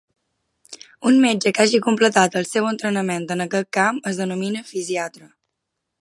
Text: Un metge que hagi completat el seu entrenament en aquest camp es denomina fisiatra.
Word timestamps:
Un 1.09 1.19
metge 1.25 1.51
que 1.57 1.61
hagi 1.65 1.81
completat 1.87 2.37
el 2.41 2.49
seu 2.53 2.71
entrenament 2.71 3.29
en 3.37 3.45
aquest 3.47 3.69
camp 3.81 4.03
es 4.13 4.23
denomina 4.23 4.65
fisiatra. 4.71 5.33